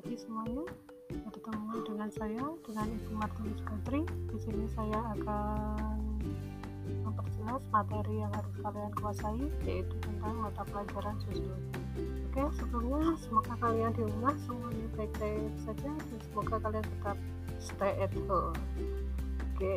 pagi 0.00 0.16
semuanya. 0.16 0.64
Bertemu 1.12 1.76
dengan 1.84 2.08
saya 2.08 2.44
dengan 2.64 2.88
Ibu 2.88 3.12
Martinus 3.20 3.60
Putri. 3.68 4.00
Di 4.32 4.38
sini 4.40 4.64
saya 4.72 4.96
akan 5.12 6.00
memperjelas 7.04 7.60
materi 7.68 8.24
yang 8.24 8.32
harus 8.32 8.54
kalian 8.64 8.92
kuasai 8.96 9.44
yaitu 9.68 9.92
tentang 10.00 10.40
mata 10.40 10.64
pelajaran 10.72 11.20
sosiologi. 11.28 11.84
Oke, 12.32 12.42
sebelumnya 12.56 13.12
semoga 13.20 13.52
kalian 13.60 13.92
di 13.92 14.02
rumah 14.08 14.32
semuanya 14.48 14.86
baik-baik 14.96 15.52
saja 15.68 15.92
dan 15.92 16.18
semoga 16.32 16.56
kalian 16.64 16.86
tetap 16.96 17.16
stay 17.60 17.92
at 18.00 18.14
home. 18.24 18.56
Oke, 19.52 19.76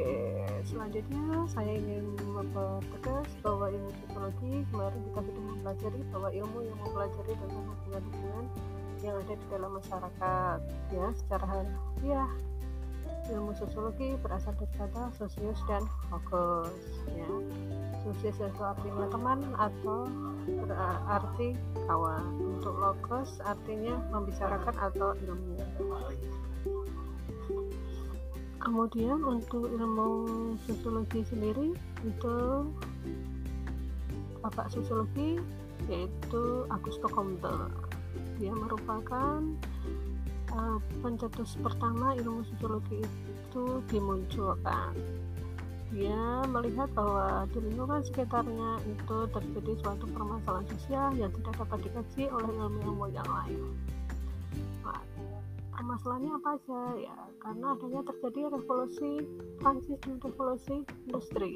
selanjutnya 0.63 1.43
saya 1.51 1.75
ingin 1.75 2.15
mempertegas 2.23 3.27
bahwa 3.43 3.67
ilmu 3.67 3.91
psikologi 3.99 4.63
kemarin 4.71 5.01
kita 5.03 5.19
sudah 5.19 5.43
mempelajari 5.51 5.99
bahwa 6.15 6.29
ilmu 6.31 6.59
yang 6.63 6.77
mempelajari 6.79 7.33
tentang 7.35 7.63
hubungan-hubungan 7.67 8.47
yang 9.03 9.19
ada 9.19 9.35
di 9.35 9.45
dalam 9.51 9.71
masyarakat 9.75 10.59
ya 10.95 11.07
secara 11.19 11.45
harfiah 11.45 12.31
ilmu 13.31 13.55
sosiologi 13.55 14.19
berasal 14.19 14.51
dari 14.59 14.71
kata 14.75 15.11
sosius 15.15 15.59
dan 15.67 15.83
logos 16.11 16.75
ya. 17.07 17.27
Sosius 18.03 18.35
itu 18.35 18.63
artinya 18.63 19.07
teman 19.07 19.39
atau 19.55 20.07
berarti 20.43 21.55
kawan. 21.87 22.23
Untuk 22.59 22.75
logos 22.75 23.39
artinya 23.47 23.95
membicarakan 24.11 24.75
atau 24.75 25.15
ilmu 25.23 25.55
kemudian 28.63 29.19
untuk 29.27 29.67
ilmu 29.67 30.09
sosiologi 30.63 31.19
sendiri 31.27 31.75
itu 32.07 32.37
bapak 34.39 34.71
sosiologi 34.71 35.35
yaitu 35.91 36.63
Augusto 36.71 37.11
Comte 37.11 37.51
dia 38.39 38.53
merupakan 38.53 39.39
uh, 40.53 40.77
pencetus 41.01 41.57
pertama 41.61 42.17
ilmu 42.17 42.45
sosiologi 42.53 43.01
itu 43.05 43.65
dimunculkan 43.89 44.95
dia 45.93 46.41
melihat 46.49 46.89
bahwa 46.97 47.45
di 47.53 47.61
lingkungan 47.69 48.01
sekitarnya 48.01 48.81
itu 48.89 49.17
terjadi 49.29 49.71
suatu 49.85 50.09
permasalahan 50.09 50.65
sosial 50.73 51.13
yang 51.21 51.29
tidak 51.37 51.53
dapat 51.61 51.79
dikaji 51.85 52.23
oleh 52.33 52.49
ilmu-ilmu 52.49 53.13
yang 53.13 53.29
lain. 53.29 53.61
Permasalahannya 55.73 56.31
apa 56.33 56.49
aja? 56.57 56.81
Ya 56.97 57.17
karena 57.45 57.77
adanya 57.77 58.01
terjadi 58.09 58.41
revolusi 58.57 59.11
Prancis 59.61 59.99
dan 60.01 60.17
revolusi 60.17 60.75
industri 61.05 61.53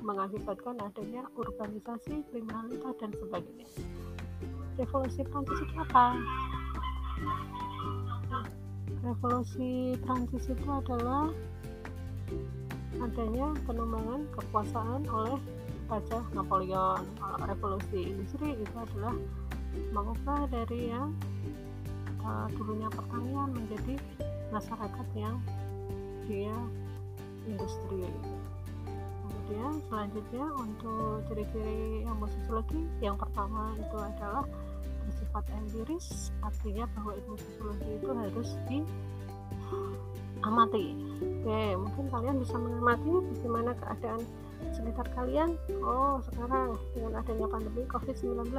mengakibatkan 0.00 0.76
adanya 0.80 1.28
urbanisasi, 1.36 2.24
kriminalitas 2.32 2.94
dan 2.96 3.12
sebagainya. 3.12 3.68
Revolusi 4.78 5.26
Prancis 5.26 5.58
itu 5.58 5.74
apa? 5.74 6.06
Revolusi 9.02 9.98
Prancis 10.06 10.46
itu 10.46 10.68
adalah 10.70 11.34
adanya 13.02 13.50
pengembangan 13.66 14.22
kekuasaan 14.38 15.02
oleh 15.10 15.38
Raja 15.90 16.22
Napoleon. 16.30 17.02
Revolusi 17.42 18.14
industri 18.14 18.54
itu 18.54 18.76
adalah 18.78 19.18
mengubah 19.90 20.46
dari 20.46 20.94
yang 20.94 21.10
uh, 22.22 22.46
dulunya 22.54 22.86
pertanian 22.94 23.50
menjadi 23.50 23.98
masyarakat 24.54 25.06
yang 25.18 25.36
dia 26.30 26.54
industri 27.48 28.04
kemudian 29.48 29.80
selanjutnya 29.88 30.44
untuk 30.60 31.24
ciri-ciri 31.24 32.04
ilmu 32.04 32.28
sosiologi 32.28 32.84
yang 33.00 33.16
pertama 33.16 33.72
itu 33.80 33.96
adalah 33.96 34.44
bersifat 35.08 35.44
empiris 35.56 36.30
artinya 36.44 36.84
bahwa 36.92 37.16
ilmu 37.16 37.36
sosiologi 37.40 37.90
itu 37.96 38.10
harus 38.12 38.48
diamati 40.44 40.86
oke 41.18 41.60
mungkin 41.80 42.04
kalian 42.12 42.36
bisa 42.44 42.56
mengamati 42.60 43.12
bagaimana 43.32 43.72
keadaan 43.80 44.20
sekitar 44.74 45.06
kalian. 45.14 45.54
Oh 45.82 46.18
sekarang 46.30 46.76
dengan 46.94 47.22
adanya 47.22 47.46
pandemi 47.46 47.82
covid-19 47.86 48.50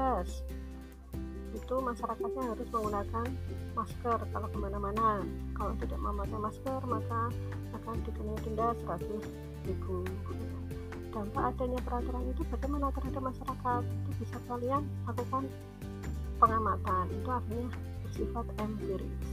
itu 1.49 1.75
masyarakatnya 1.81 2.43
harus 2.53 2.67
menggunakan 2.69 3.27
masker 3.73 4.19
kalau 4.31 4.47
ke 4.47 4.57
mana-mana. 4.57 5.25
Kalau 5.57 5.73
tidak 5.81 5.99
memakai 5.99 6.39
masker 6.39 6.81
maka 6.85 7.21
akan 7.75 7.95
dikenai 8.05 8.37
denda 8.45 8.67
100 8.85 9.67
ribu. 9.67 10.05
Dampak 11.09 11.43
adanya 11.57 11.79
peraturan 11.81 12.23
itu 12.29 12.41
bagaimana 12.53 12.93
terhadap 12.93 13.23
masyarakat? 13.33 13.81
Itu 13.81 14.11
bisa 14.21 14.37
kalian 14.45 14.83
lakukan 15.09 15.43
pengamatan 16.39 17.05
itu 17.11 17.29
artinya 17.29 17.69
bersifat 18.07 18.45
empiris 18.57 19.29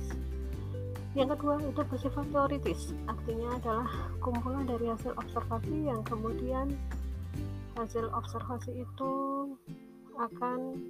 yang 1.16 1.32
kedua 1.32 1.56
itu 1.64 1.80
bersifat 1.88 2.26
teoritis 2.28 2.92
artinya 3.08 3.48
adalah 3.56 3.88
kumpulan 4.20 4.68
dari 4.68 4.90
hasil 4.92 5.16
observasi 5.16 5.88
yang 5.88 6.04
kemudian 6.04 6.74
hasil 7.76 8.08
observasi 8.12 8.84
itu 8.84 9.12
akan 10.16 10.80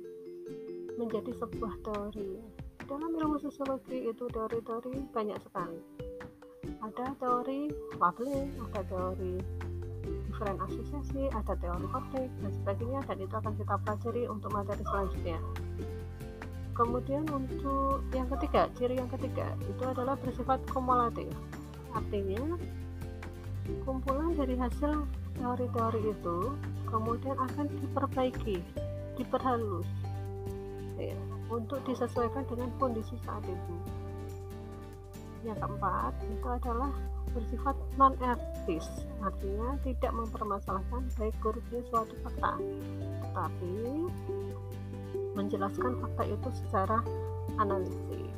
menjadi 0.96 1.34
sebuah 1.36 1.74
teori. 1.82 2.40
Dalam 2.86 3.10
ilmu 3.18 3.36
sosiologi 3.42 4.06
itu 4.06 4.24
teori-teori 4.30 5.10
banyak 5.10 5.38
sekali. 5.42 5.80
Ada 6.78 7.18
teori 7.18 7.74
labeling, 7.98 8.54
ada 8.70 8.80
teori 8.86 9.42
different 10.30 10.62
asosiasi, 10.62 11.26
ada 11.34 11.58
teori 11.58 11.86
konflik 11.90 12.30
dan 12.42 12.50
sebagainya 12.62 13.00
dan 13.10 13.16
itu 13.18 13.34
akan 13.34 13.54
kita 13.58 13.74
pelajari 13.82 14.22
untuk 14.30 14.50
materi 14.54 14.82
selanjutnya. 14.86 15.38
Kemudian 16.76 17.24
untuk 17.32 18.04
yang 18.12 18.28
ketiga, 18.36 18.68
ciri 18.76 19.00
yang 19.00 19.08
ketiga 19.08 19.48
itu 19.64 19.80
adalah 19.80 20.12
bersifat 20.20 20.60
kumulatif. 20.68 21.32
Artinya 21.96 22.60
kumpulan 23.88 24.36
dari 24.36 24.60
hasil 24.60 25.08
teori-teori 25.40 26.00
itu 26.04 26.38
kemudian 26.86 27.36
akan 27.40 27.66
diperbaiki, 27.80 28.60
diperhalus 29.16 29.88
ya, 31.00 31.16
untuk 31.48 31.80
disesuaikan 31.88 32.44
dengan 32.44 32.68
kondisi 32.76 33.16
saat 33.24 33.42
itu. 33.48 33.74
Yang 35.48 35.64
keempat 35.64 36.12
itu 36.28 36.46
adalah 36.46 36.92
bersifat 37.32 37.76
non 38.00 38.16
etis, 38.20 38.86
artinya 39.20 39.76
tidak 39.84 40.12
mempermasalahkan 40.12 41.02
baik 41.20 41.36
buruknya 41.40 41.80
suatu 41.92 42.14
fakta, 42.24 42.52
tetapi 43.24 43.76
menjelaskan 45.36 46.00
fakta 46.00 46.24
itu 46.26 46.48
secara 46.64 46.98
analisis. 47.60 48.32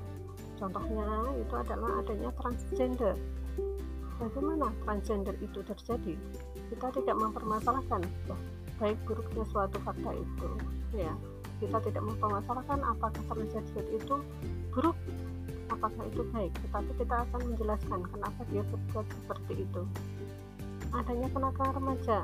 Contohnya 0.58 1.06
itu 1.38 1.54
adalah 1.54 2.02
adanya 2.02 2.30
transgender. 2.36 3.14
Bagaimana 4.18 4.74
transgender 4.82 5.38
itu 5.38 5.62
terjadi? 5.62 6.18
Kita 6.74 6.86
tidak 6.90 7.16
mempermasalahkan 7.16 8.02
baik 8.82 8.98
buruknya 9.06 9.46
suatu 9.46 9.78
fakta 9.82 10.10
itu, 10.14 10.48
ya 10.94 11.14
kita 11.58 11.78
tidak 11.90 12.02
mempermasalahkan 12.06 12.78
apakah 12.86 13.22
terjadi 13.26 13.98
itu 13.98 14.16
buruk 14.70 14.94
apakah 15.68 16.02
itu 16.06 16.22
baik 16.30 16.52
tetapi 16.64 16.90
kita 17.02 17.14
akan 17.28 17.40
menjelaskan 17.50 18.00
kenapa 18.14 18.40
dia 18.50 18.62
berbuat 18.70 19.06
seperti 19.10 19.52
itu 19.66 19.82
adanya 20.94 21.28
kenakalan 21.34 21.72
remaja 21.82 22.18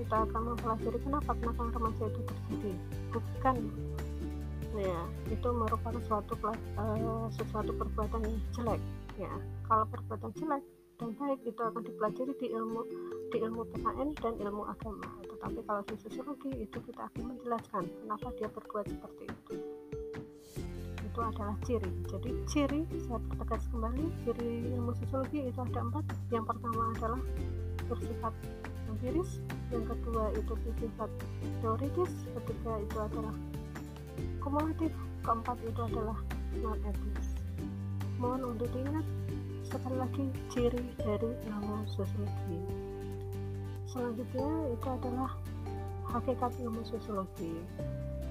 kita 0.00 0.16
akan 0.24 0.42
mempelajari 0.52 0.98
kenapa 1.04 1.30
kenakalan 1.36 1.72
remaja 1.76 2.04
itu 2.08 2.20
terjadi 2.24 2.72
bukan 3.12 3.56
ya 4.78 5.00
itu 5.26 5.48
merupakan 5.50 5.98
suatu 6.06 6.34
uh, 6.46 7.26
sesuatu 7.34 7.74
perbuatan 7.74 8.22
yang 8.22 8.38
jelek 8.54 8.80
ya. 9.18 9.32
Kalau 9.66 9.84
perbuatan 9.90 10.30
jelek 10.38 10.62
dan 11.00 11.16
baik 11.16 11.40
itu 11.48 11.60
akan 11.60 11.82
dipelajari 11.82 12.32
di 12.36 12.46
ilmu 12.52 12.80
di 13.32 13.38
ilmu 13.40 13.62
PKN 13.72 14.08
dan 14.20 14.34
ilmu 14.36 14.62
agama. 14.68 15.08
Tetapi 15.26 15.58
kalau 15.64 15.82
di 15.88 15.94
sosiologi 15.96 16.50
itu 16.60 16.78
kita 16.84 17.02
akan 17.08 17.22
menjelaskan 17.34 17.84
kenapa 17.88 18.28
dia 18.36 18.48
berbuat 18.52 18.86
seperti 18.86 19.22
itu. 19.26 19.54
Itu 21.00 21.18
adalah 21.18 21.56
ciri. 21.66 21.90
Jadi 22.06 22.30
ciri 22.46 22.80
saya 23.08 23.18
pertegas 23.26 23.64
kembali 23.72 24.04
ciri 24.22 24.70
ilmu 24.76 24.92
sosiologi 25.02 25.50
itu 25.50 25.58
ada 25.58 25.80
empat. 25.82 26.04
Yang 26.30 26.44
pertama 26.52 26.82
adalah 26.94 27.20
bersifat 27.90 28.34
empiris 28.90 29.40
yang 29.72 29.86
kedua 29.86 30.34
itu 30.36 30.52
bersifat 30.66 31.10
teoritis 31.62 32.12
ketiga 32.36 32.72
itu 32.82 32.96
adalah 33.00 33.34
kumulatif 34.40 34.92
keempat 35.24 35.56
itu 35.66 35.80
adalah 35.84 36.18
non 36.60 36.78
etis 36.82 37.40
mohon 38.20 38.52
untuk 38.52 38.68
diingat 38.76 39.06
sekali 39.64 39.96
lagi 39.96 40.24
ciri 40.52 40.84
dari 41.00 41.30
ilmu 41.48 41.88
sosiologi. 41.88 42.58
Selanjutnya 43.88 44.50
itu 44.76 44.86
adalah 44.86 45.32
hakikat 46.12 46.52
ilmu 46.60 46.84
sosiologi. 46.84 47.54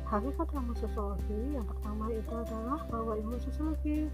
Hakikat 0.06 0.48
ilmu 0.54 0.74
sosiologi 0.78 1.40
yang 1.58 1.66
pertama 1.66 2.06
itu 2.14 2.34
adalah 2.38 2.86
bahwa 2.92 3.18
ilmu 3.18 3.38
sosiologi 3.42 4.06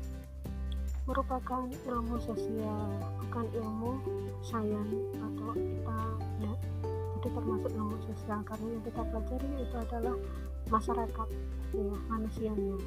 merupakan 1.05 1.69
ilmu 1.69 2.17
sosial 2.23 2.87
bukan 3.21 3.45
ilmu 3.53 3.91
sains 4.41 4.89
atau 5.21 5.53
kita 5.53 6.01
jadi 7.25 7.41
termasuk 7.41 7.71
ilmu 7.73 7.97
sosial 8.05 8.39
karena 8.45 8.67
yang 8.69 8.83
kita 8.85 9.01
pelajari 9.01 9.49
itu 9.57 9.75
adalah 9.81 10.15
masyarakat 10.69 11.27
ya 11.73 11.93
manusianya. 12.05 12.77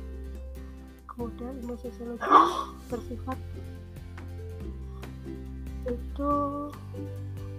Kemudian 1.11 1.52
ilmu 1.58 1.75
sosiologi 1.82 2.23
bersifat 2.87 3.38
itu 5.90 6.32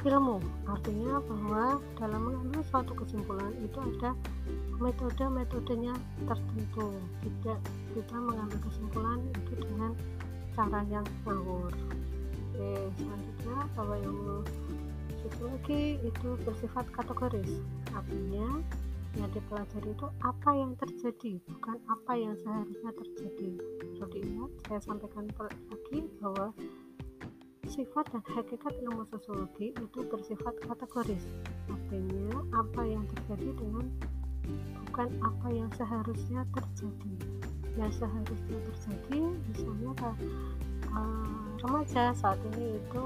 ilmu. 0.07 0.39
Artinya 0.71 1.19
bahwa 1.19 1.83
dalam 1.99 2.21
mengambil 2.31 2.63
suatu 2.71 2.95
kesimpulan 2.95 3.51
itu 3.59 3.75
ada 3.75 4.15
metode-metodenya 4.79 5.99
tertentu. 6.31 6.95
Tidak 7.27 7.59
kita 7.91 8.15
mengambil 8.23 8.55
kesimpulan 8.71 9.19
itu 9.35 9.51
dengan 9.67 9.91
cara 10.55 10.79
yang 10.87 11.03
ngawur. 11.27 11.75
Oke 12.55 12.71
selanjutnya 12.95 13.67
bahwa 13.75 13.95
ilmu 13.99 14.47
psikologi 15.19 15.99
itu 16.01 16.29
bersifat 16.47 16.87
kategoris. 16.95 17.59
Artinya 17.91 18.63
yang 19.17 19.29
dipelajari 19.33 19.89
itu 19.89 20.07
apa 20.21 20.49
yang 20.53 20.77
terjadi 20.77 21.41
bukan 21.49 21.77
apa 21.89 22.13
yang 22.13 22.33
seharusnya 22.39 22.91
terjadi. 22.93 23.49
Perlu 23.97 24.05
diingat 24.13 24.51
saya 24.69 24.79
sampaikan 24.85 25.25
lagi 25.35 25.99
bahwa 26.21 26.53
sifat 27.69 28.05
dan 28.13 28.23
hakikat 28.33 28.73
ilmu 28.81 29.03
sosiologi 29.09 29.73
itu 29.73 29.99
bersifat 30.07 30.55
kategoris. 30.65 31.25
Artinya 31.69 32.39
apa 32.53 32.81
yang 32.85 33.03
terjadi 33.13 33.49
dengan 33.57 33.85
bukan 34.89 35.09
apa 35.21 35.47
yang 35.53 35.69
seharusnya 35.75 36.41
terjadi. 36.53 37.13
Yang 37.77 37.91
seharusnya 38.01 38.57
terjadi 38.65 39.21
misalnya 39.51 39.91
uh, 40.93 41.49
remaja 41.61 42.13
saat 42.17 42.39
ini 42.53 42.77
itu 42.77 43.03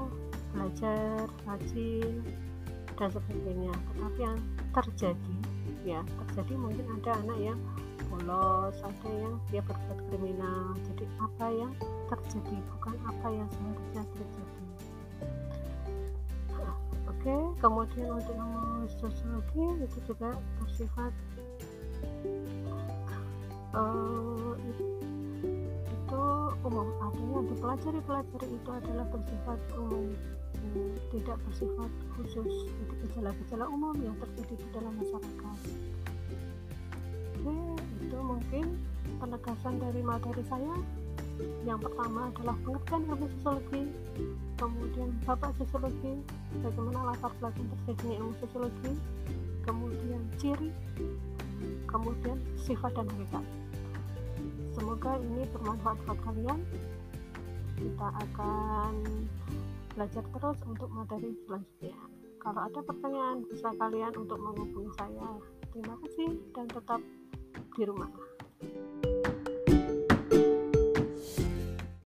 belajar 0.54 1.26
rajin 1.44 2.22
dan 2.94 3.08
sebagainya. 3.10 3.74
Tetapi 3.74 4.20
yang 4.22 4.38
terjadi 4.70 5.36
ya 5.84 6.00
terjadi 6.00 6.56
mungkin 6.56 6.86
ada 7.02 7.12
anak 7.20 7.38
yang 7.52 7.60
bolos 8.08 8.76
ada 8.80 9.10
yang 9.10 9.34
dia 9.50 9.60
berbuat 9.66 9.98
kriminal. 10.08 10.72
Jadi 10.86 11.04
apa 11.20 11.46
yang 11.52 11.72
terjadi? 12.08 12.56
Bukan 12.78 12.94
apa 13.04 13.26
yang 13.28 13.48
seharusnya 13.52 14.02
terjadi. 14.14 14.64
Oke 17.10 17.34
kemudian 17.60 18.08
untuk 18.12 18.36
ilmu 18.36 18.84
sosiologi 19.00 19.64
itu 19.80 19.98
juga 20.04 20.36
bersifat 20.60 21.12
uh, 23.72 24.52
itu 25.88 26.24
umum. 26.64 26.88
Artinya 27.00 27.40
dipelajari 27.48 28.00
pelajari 28.04 28.46
itu 28.48 28.70
adalah 28.70 29.06
bersifat 29.08 29.58
umum 29.76 30.12
tidak 31.14 31.38
bersifat 31.46 31.90
khusus 32.18 32.52
jadi 32.66 32.94
gejala-gejala 33.06 33.64
umum 33.70 33.94
yang 34.02 34.16
terjadi 34.18 34.54
di 34.58 34.68
dalam 34.74 34.92
masyarakat. 34.98 35.58
Oke 37.44 37.56
itu 38.04 38.18
mungkin 38.18 38.66
penegasan 39.22 39.74
dari 39.78 40.00
materi 40.02 40.42
saya. 40.50 40.76
Yang 41.66 41.90
pertama 41.90 42.30
adalah 42.30 42.54
pengertian 42.62 43.02
ilmu 43.10 43.26
sosiologi 43.38 43.82
kemudian 44.54 45.10
bapak 45.26 45.50
sosiologi 45.58 46.22
bagaimana 46.62 47.10
latar 47.10 47.34
belakang 47.42 47.66
terjadinya 47.74 48.14
ilmu 48.22 48.34
sosiologi 48.38 48.92
kemudian 49.66 50.22
ciri 50.38 50.70
kemudian 51.90 52.38
sifat 52.58 52.90
dan 52.94 53.06
hakikat. 53.10 53.44
Semoga 54.74 55.18
ini 55.22 55.46
bermanfaat 55.54 55.98
buat 56.06 56.18
kalian. 56.26 56.60
Kita 57.74 58.08
akan 58.10 58.92
belajar 59.94 60.24
terus 60.26 60.58
untuk 60.66 60.90
materi 60.90 61.30
selanjutnya. 61.46 61.98
Kalau 62.42 62.60
ada 62.60 62.80
pertanyaan 62.84 63.46
bisa 63.48 63.72
kalian 63.80 64.12
untuk 64.18 64.36
menghubungi 64.36 64.92
saya. 65.00 65.40
Terima 65.72 65.94
kasih 66.04 66.30
dan 66.52 66.66
tetap 66.68 67.00
di 67.74 67.82
rumah 67.86 68.10